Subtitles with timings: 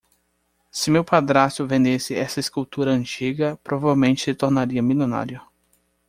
[0.71, 5.39] Se meu padrasto vendesse essa escultura antiga, provavelmente se tornaria milionário.